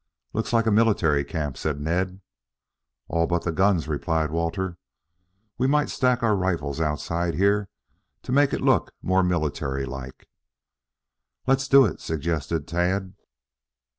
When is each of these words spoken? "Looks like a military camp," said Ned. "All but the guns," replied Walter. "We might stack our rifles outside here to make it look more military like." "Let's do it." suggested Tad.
"Looks 0.33 0.51
like 0.51 0.65
a 0.65 0.71
military 0.71 1.23
camp," 1.23 1.57
said 1.57 1.79
Ned. 1.79 2.21
"All 3.07 3.27
but 3.27 3.43
the 3.43 3.51
guns," 3.51 3.87
replied 3.87 4.31
Walter. 4.31 4.79
"We 5.59 5.67
might 5.67 5.91
stack 5.91 6.23
our 6.23 6.35
rifles 6.35 6.81
outside 6.81 7.35
here 7.35 7.69
to 8.23 8.31
make 8.31 8.51
it 8.51 8.61
look 8.61 8.95
more 9.03 9.21
military 9.21 9.85
like." 9.85 10.27
"Let's 11.45 11.67
do 11.67 11.85
it." 11.85 12.01
suggested 12.01 12.67
Tad. 12.67 13.13